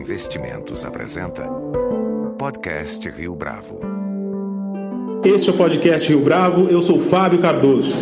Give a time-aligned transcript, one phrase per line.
[0.00, 1.42] Investimentos apresenta
[2.38, 3.80] Podcast Rio Bravo.
[5.22, 7.92] Este é o podcast Rio Bravo, eu sou Fábio Cardoso.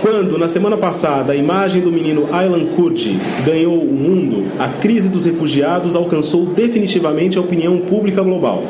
[0.00, 3.16] Quando, na semana passada, a imagem do menino Aylan Kurdi
[3.46, 8.64] ganhou o mundo, a crise dos refugiados alcançou definitivamente a opinião pública global.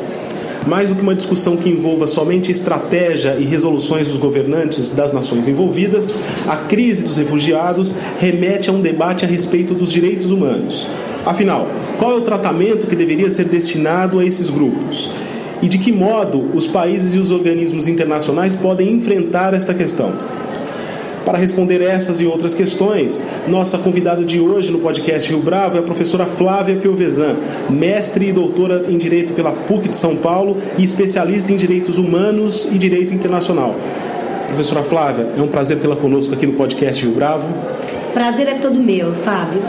[0.67, 5.47] Mais do que uma discussão que envolva somente estratégia e resoluções dos governantes das nações
[5.47, 6.13] envolvidas,
[6.47, 10.85] a crise dos refugiados remete a um debate a respeito dos direitos humanos.
[11.25, 11.67] Afinal,
[11.99, 15.11] qual é o tratamento que deveria ser destinado a esses grupos?
[15.61, 20.13] E de que modo os países e os organismos internacionais podem enfrentar esta questão?
[21.23, 25.79] Para responder essas e outras questões, nossa convidada de hoje no podcast Rio Bravo é
[25.79, 27.35] a professora Flávia Piovesan,
[27.69, 32.67] mestre e doutora em Direito pela PUC de São Paulo e especialista em Direitos Humanos
[32.71, 33.75] e Direito Internacional.
[34.47, 37.47] Professora Flávia, é um prazer tê-la conosco aqui no podcast Rio Bravo.
[38.15, 39.61] Prazer é todo meu, Fábio.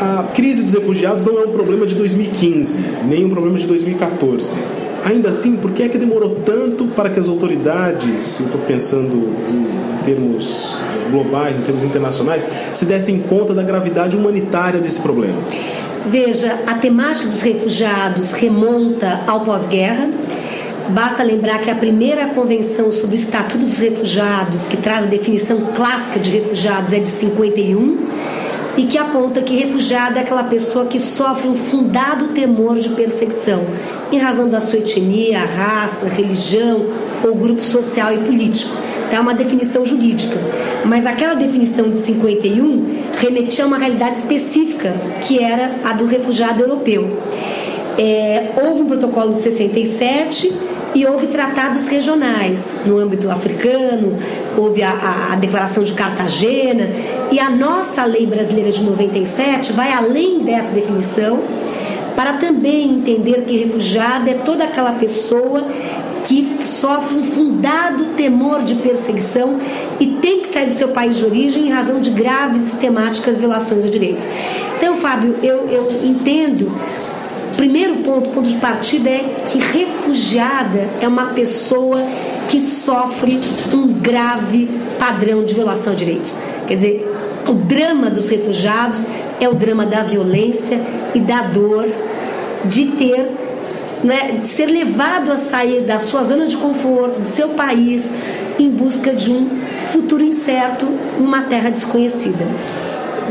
[0.00, 4.58] A crise dos refugiados não é um problema de 2015, nem um problema de 2014.
[5.04, 10.02] Ainda assim, por que é que demorou tanto para que as autoridades, estou pensando em
[10.04, 10.78] termos
[11.10, 15.38] globais, em termos internacionais, se dessem conta da gravidade humanitária desse problema?
[16.06, 20.08] Veja, a temática dos refugiados remonta ao pós-guerra.
[20.88, 25.60] Basta lembrar que a primeira convenção sobre o Estatuto dos Refugiados, que traz a definição
[25.74, 27.98] clássica de refugiados, é de 51
[28.76, 33.64] e que aponta que refugiado é aquela pessoa que sofre um fundado temor de perseguição
[34.10, 36.86] em razão da sua etnia, raça, religião
[37.22, 38.76] ou grupo social e político.
[39.06, 40.36] Então, é uma definição jurídica.
[40.84, 46.62] Mas aquela definição de 51 remetia a uma realidade específica, que era a do refugiado
[46.62, 47.18] europeu.
[47.96, 50.52] É, houve um protocolo de 67
[50.94, 54.16] e houve tratados regionais no âmbito africano,
[54.56, 56.88] houve a, a, a, Declaração de Cartagena
[57.32, 61.42] e a nossa lei brasileira de 97 vai além dessa definição
[62.14, 65.66] para também entender que refugiado é toda aquela pessoa
[66.22, 69.58] que sofre um fundado temor de perseguição
[70.00, 73.36] e tem que sair do seu país de origem em razão de graves e sistemáticas
[73.36, 74.26] violações de direitos.
[74.76, 76.72] Então, Fábio, eu, eu entendo
[77.56, 82.02] primeiro ponto, ponto de partida é que refugiada é uma pessoa
[82.48, 83.40] que sofre
[83.72, 86.38] um grave padrão de violação de direitos.
[86.66, 87.12] Quer dizer,
[87.48, 89.06] o drama dos refugiados
[89.40, 90.80] é o drama da violência
[91.14, 91.86] e da dor
[92.64, 93.30] de ter
[94.02, 98.10] né, de ser levado a sair da sua zona de conforto, do seu país,
[98.58, 99.48] em busca de um
[99.88, 100.86] futuro incerto
[101.18, 102.46] uma terra desconhecida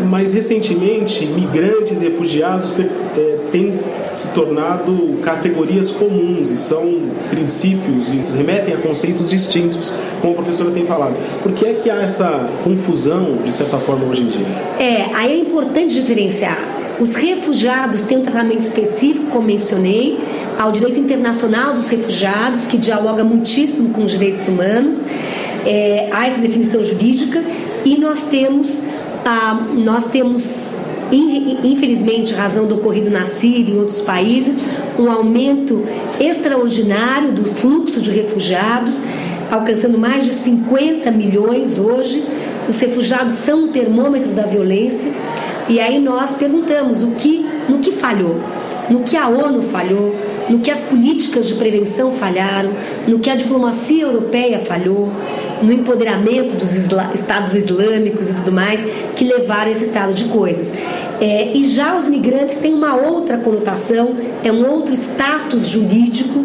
[0.01, 8.37] mas recentemente migrantes e refugiados é, têm se tornado categorias comuns e são princípios e
[8.37, 11.15] remetem a conceitos distintos, como a professora tem falado.
[11.41, 14.45] Por que é que há essa confusão, de certa forma, hoje em dia?
[14.79, 16.57] É, aí é importante diferenciar.
[16.99, 20.19] Os refugiados têm um tratamento específico, como mencionei,
[20.59, 24.99] ao direito internacional dos refugiados, que dialoga muitíssimo com os direitos humanos,
[25.65, 27.43] é, há essa definição jurídica,
[27.83, 28.81] e nós temos
[29.25, 30.75] ah, nós temos,
[31.11, 34.57] infelizmente, razão do ocorrido na Síria e em outros países,
[34.99, 35.83] um aumento
[36.19, 39.01] extraordinário do fluxo de refugiados,
[39.49, 42.23] alcançando mais de 50 milhões hoje.
[42.67, 45.11] Os refugiados são um termômetro da violência.
[45.69, 48.35] E aí nós perguntamos o que, no que falhou,
[48.89, 50.15] no que a ONU falhou,
[50.49, 52.71] no que as políticas de prevenção falharam,
[53.07, 55.11] no que a diplomacia europeia falhou,
[55.61, 58.81] no empoderamento dos isla estados islâmicos e tudo mais,
[59.15, 60.67] que levaram esse estado de coisas.
[61.21, 66.43] É, e já os migrantes têm uma outra conotação, é um outro status jurídico,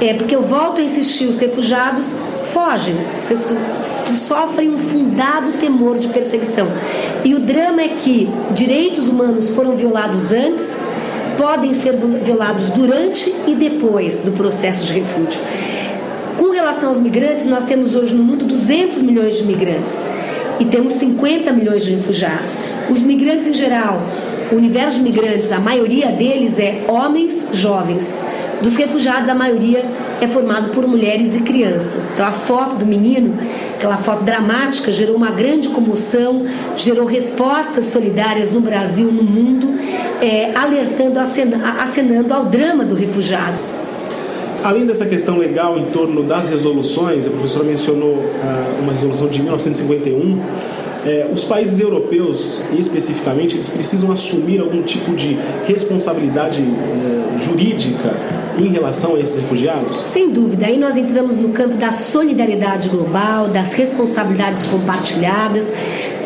[0.00, 2.94] é, porque eu volto a insistir, os refugiados fogem,
[4.14, 6.68] sofrem um fundado temor de perseguição.
[7.24, 10.76] E o drama é que direitos humanos foram violados antes,
[11.38, 15.40] podem ser violados durante e depois do processo de refúgio.
[16.36, 19.94] Com relação aos migrantes, nós temos hoje no mundo 200 milhões de migrantes
[20.58, 22.58] e temos 50 milhões de refugiados.
[22.90, 24.02] Os migrantes em geral,
[24.50, 28.18] o universo de migrantes, a maioria deles é homens jovens.
[28.62, 29.84] Dos refugiados, a maioria
[30.20, 32.02] é formado por mulheres e crianças.
[32.12, 33.34] Então, a foto do menino,
[33.76, 36.44] aquela foto dramática, gerou uma grande comoção,
[36.76, 39.74] gerou respostas solidárias no Brasil, no mundo,
[40.20, 43.58] é, alertando, acenando ao drama do refugiado.
[44.64, 49.40] Além dessa questão legal em torno das resoluções, a professora mencionou uh, uma resolução de
[49.40, 50.42] 1951.
[51.08, 58.14] É, os países europeus, especificamente, eles precisam assumir algum tipo de responsabilidade é, jurídica
[58.58, 59.96] em relação a esses refugiados?
[59.96, 60.66] Sem dúvida.
[60.66, 65.72] Aí nós entramos no campo da solidariedade global, das responsabilidades compartilhadas.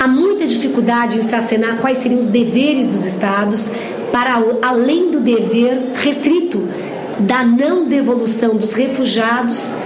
[0.00, 3.70] Há muita dificuldade em se acenar quais seriam os deveres dos Estados
[4.10, 6.66] para além do dever restrito
[7.20, 9.76] da não devolução dos refugiados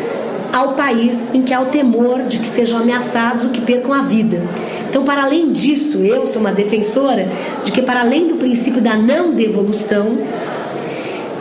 [0.56, 4.02] ao país em que há o temor de que sejam ameaçados ou que percam a
[4.02, 4.40] vida.
[4.88, 7.28] Então, para além disso, eu sou uma defensora
[7.64, 10.18] de que, para além do princípio da não devolução,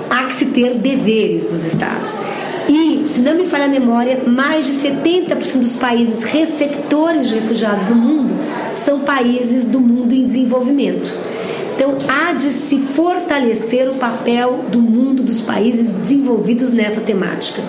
[0.09, 2.19] há que se ter deveres dos Estados.
[2.67, 7.85] E, se não me falha a memória, mais de 70% dos países receptores de refugiados
[7.87, 8.33] no mundo
[8.73, 11.13] são países do mundo em desenvolvimento.
[11.75, 17.61] Então, há de se fortalecer o papel do mundo dos países desenvolvidos nessa temática.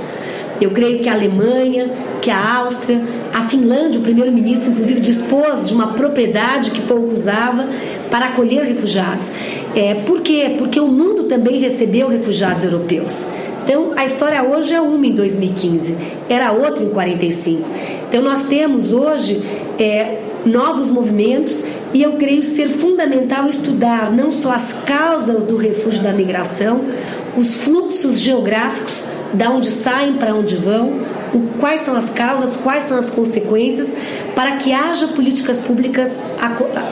[0.60, 1.90] Eu creio que a Alemanha,
[2.22, 3.02] que a Áustria,
[3.48, 7.66] Finlândia, o primeiro-ministro, inclusive, dispôs de uma propriedade que pouco usava
[8.10, 9.30] para acolher refugiados.
[9.74, 10.54] É, por quê?
[10.56, 13.24] Porque o mundo também recebeu refugiados europeus.
[13.64, 15.96] Então, a história hoje é uma em 2015,
[16.28, 17.68] era outra em 45.
[18.08, 19.42] Então, nós temos hoje
[19.78, 26.02] é, novos movimentos e eu creio ser fundamental estudar não só as causas do refúgio
[26.02, 26.84] da migração,
[27.36, 31.00] os fluxos geográficos, da onde saem para onde vão,
[31.36, 33.94] o, quais são as causas, quais são as consequências,
[34.34, 36.20] para que haja políticas públicas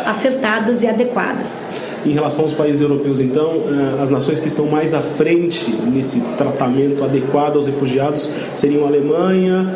[0.05, 1.65] acertadas e adequadas.
[2.05, 6.21] Em relação aos países europeus, então, eh, as nações que estão mais à frente nesse
[6.37, 9.75] tratamento adequado aos refugiados seriam a Alemanha,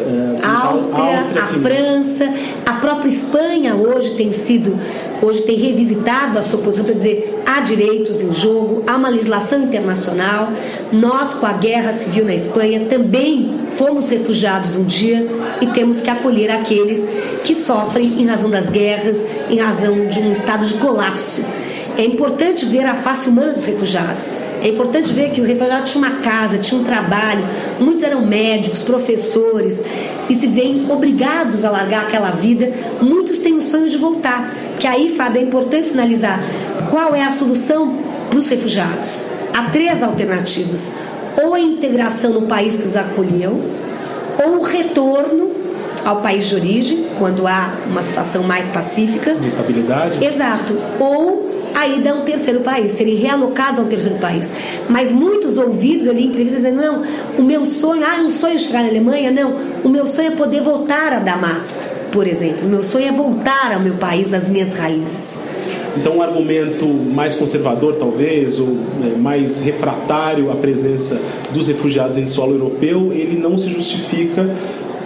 [0.00, 2.34] eh, a Áustria, Áustria a França,
[2.66, 4.76] a própria Espanha hoje tem sido,
[5.22, 9.64] hoje tem revisitado a sua posição para dizer há direitos em jogo, há uma legislação
[9.64, 10.50] internacional.
[10.90, 15.26] Nós, com a guerra civil na Espanha, também fomos refugiados um dia
[15.60, 17.06] e temos que acolher aqueles
[17.44, 21.44] que sofrem em razão das guerras, em razão de um estado de colapso.
[21.96, 24.32] É importante ver a face humana dos refugiados.
[24.62, 27.44] É importante ver que o refugiado tinha uma casa, tinha um trabalho,
[27.80, 29.82] muitos eram médicos, professores,
[30.30, 32.72] e se veem obrigados a largar aquela vida.
[33.00, 34.54] Muitos têm o sonho de voltar.
[34.78, 36.40] Que aí, Fábio, é importante sinalizar
[36.88, 37.98] qual é a solução
[38.30, 39.26] para os refugiados.
[39.52, 40.92] Há três alternativas:
[41.42, 43.60] ou a integração no país que os acolheu,
[44.44, 45.50] ou o retorno
[46.04, 49.34] ao país de origem, quando há uma situação mais pacífica.
[49.34, 50.24] De estabilidade.
[50.24, 50.76] Exato.
[51.00, 51.41] Ou
[51.74, 54.52] a ida a um terceiro país, serem realocados a um terceiro país.
[54.88, 57.02] Mas muitos ouvidos ali em entrevistas dizendo: não,
[57.38, 59.30] o meu sonho, ah, é um sonho chegar na Alemanha?
[59.30, 62.66] Não, o meu sonho é poder voltar a Damasco, por exemplo.
[62.66, 65.38] O meu sonho é voltar ao meu país, às minhas raízes.
[65.96, 71.20] Então, um argumento mais conservador, talvez, ou né, mais refratário à presença
[71.52, 74.48] dos refugiados em solo europeu, ele não se justifica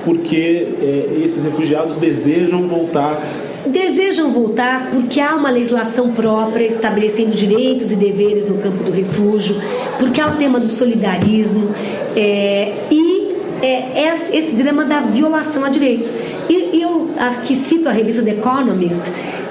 [0.04, 3.20] porque é, esses refugiados desejam voltar
[3.68, 9.56] desejam voltar porque há uma legislação própria estabelecendo direitos e deveres no campo do refúgio,
[9.98, 11.70] porque há o tema do solidarismo
[12.16, 16.12] é, e é, esse drama da violação a direitos.
[16.48, 19.02] E eu aqui cito a revista The Economist,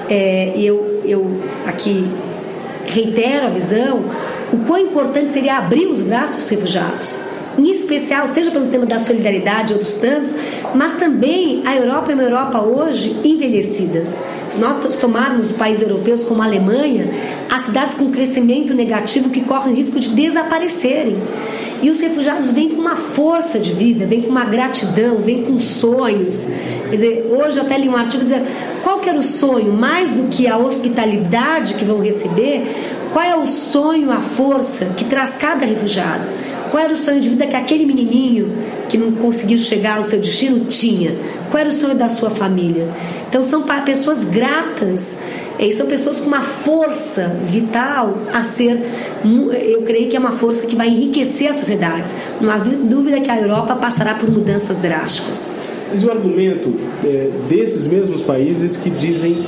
[0.08, 2.06] é, eu, eu aqui
[2.86, 4.04] reitero a visão,
[4.52, 8.86] o quão importante seria abrir os braços para os refugiados em especial, seja pelo tema
[8.86, 10.34] da solidariedade ou dos tantos,
[10.74, 14.04] mas também a Europa é uma Europa hoje envelhecida.
[14.48, 17.08] Se nós tomarmos os países europeus como a Alemanha,
[17.50, 21.18] há cidades com crescimento negativo que correm risco de desaparecerem.
[21.82, 25.58] E os refugiados vêm com uma força de vida, vêm com uma gratidão, vêm com
[25.60, 26.46] sonhos.
[26.88, 28.46] Quer dizer, hoje até li um artigo dizendo
[28.82, 32.62] qual que era o sonho, mais do que a hospitalidade que vão receber,
[33.12, 36.26] qual é o sonho, a força que traz cada refugiado.
[36.76, 38.52] Qual era o sonho de vida que aquele menininho
[38.86, 41.16] que não conseguiu chegar ao seu destino tinha?
[41.50, 42.90] Qual era o sonho da sua família?
[43.26, 45.16] Então são pessoas gratas
[45.58, 48.78] e são pessoas com uma força vital a ser,
[49.24, 52.14] eu creio que é uma força que vai enriquecer as sociedades.
[52.42, 55.48] Não há dúvida que a Europa passará por mudanças drásticas.
[55.90, 59.46] Mas o argumento é, desses mesmos países que dizem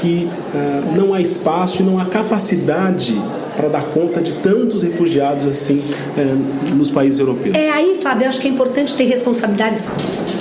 [0.00, 3.16] que ah, não há espaço e não há capacidade
[3.56, 5.82] para dar conta de tantos refugiados assim
[6.16, 7.54] é, nos países europeus.
[7.54, 9.88] É aí, Fábio, eu acho que é importante ter responsabilidades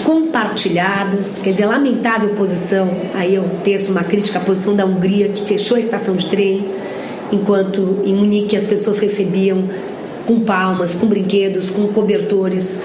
[0.04, 5.44] compartilhadas, quer dizer, lamentável posição, aí eu teço uma crítica à posição da Hungria, que
[5.44, 6.68] fechou a estação de trem,
[7.32, 9.64] enquanto em Munique as pessoas recebiam
[10.26, 12.82] com palmas, com brinquedos, com cobertores.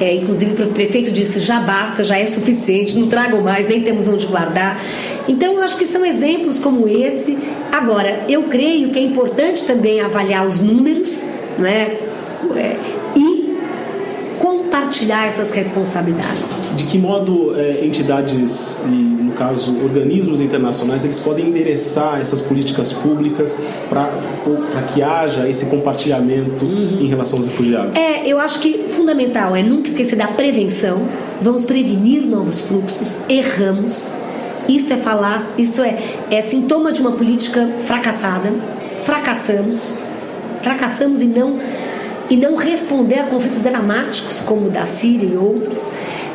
[0.00, 4.06] É, inclusive o prefeito disse já basta, já é suficiente, não tragam mais, nem temos
[4.06, 4.80] onde guardar.
[5.28, 7.36] Então eu acho que são exemplos como esse
[7.78, 11.22] Agora, eu creio que é importante também avaliar os números
[11.58, 11.98] não é?
[12.56, 12.76] é
[13.14, 13.56] e
[14.38, 16.58] compartilhar essas responsabilidades.
[16.76, 22.92] De que modo é, entidades e, no caso, organismos internacionais, eles podem endereçar essas políticas
[22.92, 26.98] públicas para que haja esse compartilhamento uhum.
[27.00, 27.96] em relação aos refugiados?
[27.96, 31.08] É, eu acho que fundamental é nunca esquecer da prevenção.
[31.40, 34.10] Vamos prevenir novos fluxos, erramos,
[34.68, 35.98] isso é falar, isso é,
[36.30, 38.52] é sintoma de uma política fracassada,
[39.02, 39.96] fracassamos,
[40.62, 41.58] fracassamos em não
[42.30, 45.90] e não responder a conflitos dramáticos como o da Síria e outros.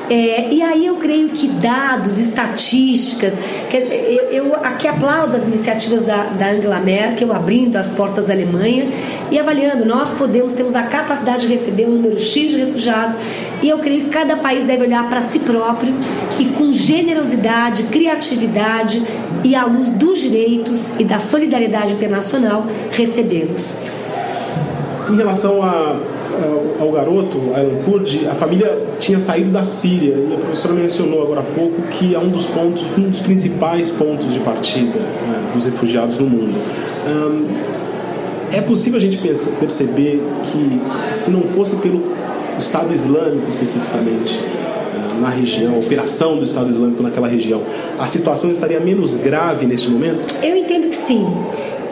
[0.09, 3.33] É, e aí eu creio que dados, estatísticas,
[3.69, 8.33] que eu, eu aqui aplaudo as iniciativas da, da Angela Merkel abrindo as portas da
[8.33, 8.85] Alemanha
[9.31, 13.15] e avaliando, nós podemos, temos a capacidade de receber um número X de refugiados
[13.61, 15.93] e eu creio que cada país deve olhar para si próprio
[16.37, 19.01] e com generosidade, criatividade
[19.43, 23.77] e à luz dos direitos e da solidariedade internacional recebê-los.
[25.09, 25.97] Em relação a,
[26.79, 31.41] ao garoto, Alan Kurd, a família tinha saído da Síria e a professora mencionou agora
[31.41, 35.65] há pouco que é um dos pontos, um dos principais pontos de partida né, dos
[35.65, 36.53] refugiados no mundo.
[38.51, 42.13] É possível a gente perceber que se não fosse pelo
[42.59, 44.39] Estado Islâmico especificamente
[45.19, 47.63] na região, a operação do Estado Islâmico naquela região,
[47.97, 50.35] a situação estaria menos grave neste momento?
[50.43, 51.25] Eu entendo que sim.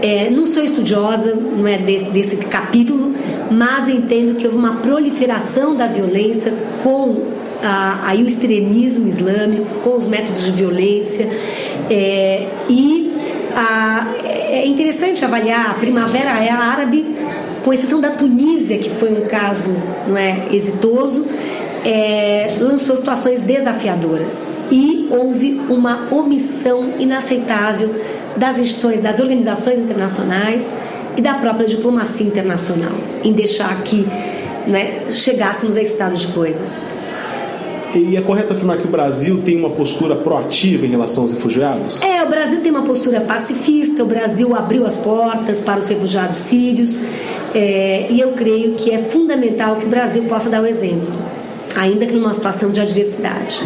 [0.01, 3.13] É, não sou estudiosa não é desse, desse capítulo,
[3.51, 6.53] mas entendo que houve uma proliferação da violência
[6.83, 7.27] com
[7.61, 11.29] a, aí o extremismo islâmico, com os métodos de violência
[11.89, 13.11] é, e
[14.51, 17.05] é interessante avaliar a primavera árabe,
[17.63, 19.75] com exceção da Tunísia, que foi um caso
[20.07, 21.27] não é exitoso,
[21.85, 27.93] é, lançou situações desafiadoras e houve uma omissão inaceitável
[28.37, 30.73] das instituições, das organizações internacionais
[31.17, 34.07] e da própria diplomacia internacional em deixar que
[34.67, 36.81] né, chegássemos a esse estado de coisas.
[37.93, 42.01] E é correto afirmar que o Brasil tem uma postura proativa em relação aos refugiados?
[42.01, 46.37] É, o Brasil tem uma postura pacifista, o Brasil abriu as portas para os refugiados
[46.37, 46.97] sírios,
[47.53, 51.11] é, e eu creio que é fundamental que o Brasil possa dar o exemplo,
[51.75, 53.61] ainda que numa situação de adversidade.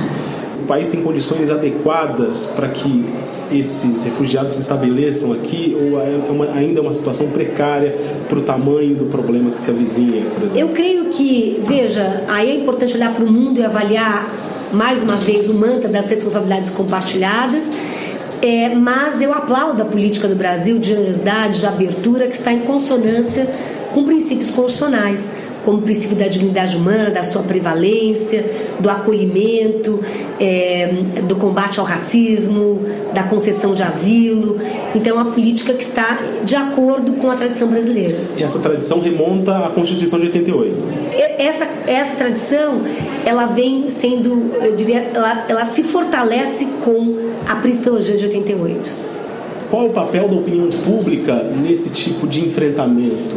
[0.62, 3.06] O país tem condições adequadas para que
[3.52, 7.96] esses refugiados se estabeleçam aqui ou é uma, ainda é uma situação precária
[8.28, 10.60] para o tamanho do problema que se avizinha, por exemplo?
[10.60, 14.28] Eu creio que, veja, aí é importante olhar para o mundo e avaliar
[14.74, 17.72] mais uma vez o mantra das responsabilidades compartilhadas.
[18.42, 22.60] É, mas eu aplaudo a política do Brasil de generosidade, de abertura, que está em
[22.60, 23.48] consonância
[23.94, 28.46] com princípios constitucionais como princípio da dignidade humana, da sua prevalência,
[28.80, 30.00] do acolhimento,
[30.40, 30.94] é,
[31.28, 32.82] do combate ao racismo,
[33.14, 34.60] da concessão de asilo.
[34.94, 38.16] Então, é uma política que está de acordo com a tradição brasileira.
[38.38, 40.76] E essa tradição remonta à Constituição de 88?
[41.40, 42.82] Essa, essa tradição,
[43.26, 47.16] ela vem sendo, eu diria, ela, ela se fortalece com
[47.48, 49.15] a Principologia de 88.
[49.76, 53.36] Qual o papel da opinião pública nesse tipo de enfrentamento?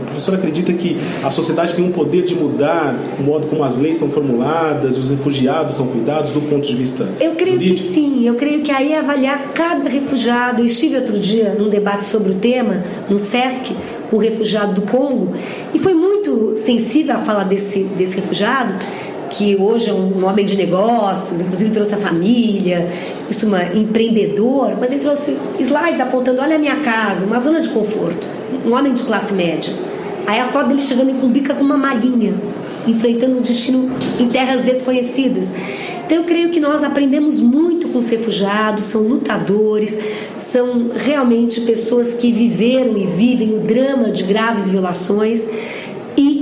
[0.00, 3.76] A professora acredita que a sociedade tem um poder de mudar o modo como as
[3.76, 8.26] leis são formuladas, os refugiados são cuidados do ponto de vista Eu creio que sim,
[8.26, 10.62] eu creio que aí é avaliar cada refugiado.
[10.62, 13.76] Eu estive outro dia num debate sobre o tema, no SESC,
[14.08, 15.34] com o refugiado do Congo,
[15.74, 18.72] e foi muito sensível a falar desse, desse refugiado,
[19.30, 22.90] que hoje é um homem de negócios, inclusive trouxe a família,
[23.28, 27.68] isso uma empreendedor, mas ele trouxe slides apontando, olha a minha casa, uma zona de
[27.68, 28.26] conforto,
[28.66, 29.72] um homem de classe média.
[30.26, 32.34] Aí a foto dele chegando em Cumbica com uma malinha,
[32.86, 35.52] enfrentando o destino em terras desconhecidas.
[36.04, 39.98] Então eu creio que nós aprendemos muito com os refugiados, são lutadores,
[40.38, 45.48] são realmente pessoas que viveram e vivem o drama de graves violações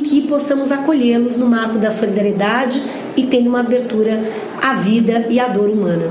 [0.08, 2.80] que possamos acolhê-los no marco da solidariedade
[3.16, 4.22] e tendo uma abertura
[4.62, 6.08] à vida e à dor humana.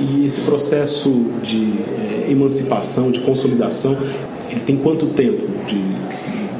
[0.00, 1.10] E esse processo
[1.42, 1.72] de
[2.26, 3.96] é, emancipação, de consolidação,
[4.50, 5.98] ele tem quanto tempo de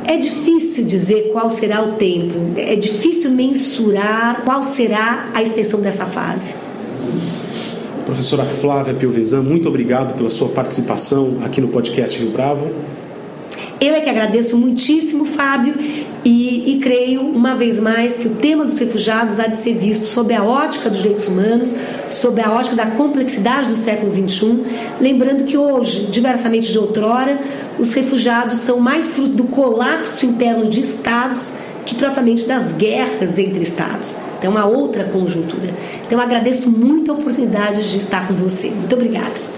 [0.08, 6.06] é difícil dizer qual será o tempo, é difícil mensurar qual será a extensão dessa
[6.06, 6.54] fase.
[8.06, 12.70] Professora Flávia Piovesan, muito obrigado pela sua participação aqui no podcast Rio Bravo.
[13.80, 15.74] Eu é que agradeço muitíssimo, Fábio,
[16.24, 20.04] e, e, creio, uma vez mais, que o tema dos refugiados há de ser visto
[20.04, 21.72] sob a ótica dos direitos humanos,
[22.08, 24.64] sob a ótica da complexidade do século XXI,
[25.00, 27.38] lembrando que hoje, diversamente de outrora,
[27.78, 31.54] os refugiados são mais fruto do colapso interno de estados
[31.86, 34.16] que propriamente das guerras entre estados.
[34.38, 35.72] Então, uma outra conjuntura.
[36.04, 38.70] Então, agradeço muito a oportunidade de estar com você.
[38.70, 39.57] Muito obrigada